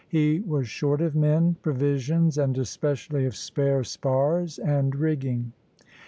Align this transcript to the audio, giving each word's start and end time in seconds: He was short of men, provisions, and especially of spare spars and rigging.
He 0.09 0.39
was 0.39 0.67
short 0.67 0.99
of 1.01 1.15
men, 1.15 1.57
provisions, 1.61 2.39
and 2.39 2.57
especially 2.57 3.25
of 3.27 3.35
spare 3.35 3.83
spars 3.83 4.57
and 4.57 4.95
rigging. 4.95 5.53